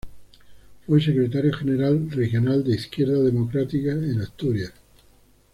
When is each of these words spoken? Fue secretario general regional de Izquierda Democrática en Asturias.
Fue 0.87 0.99
secretario 0.99 1.53
general 1.53 2.09
regional 2.09 2.63
de 2.63 2.73
Izquierda 2.73 3.19
Democrática 3.19 3.91
en 3.91 4.19
Asturias. 4.21 4.73